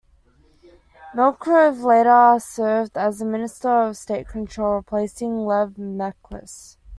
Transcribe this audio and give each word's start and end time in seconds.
Merkulov 1.13 1.83
later 1.83 2.39
served 2.39 2.97
as 2.97 3.21
Minister 3.21 3.83
of 3.83 3.95
State 3.97 4.27
Control, 4.27 4.73
replacing 4.77 5.45
Lev 5.45 5.75
Mekhlis. 5.77 6.77